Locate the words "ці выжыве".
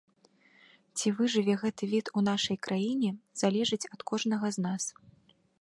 1.01-1.53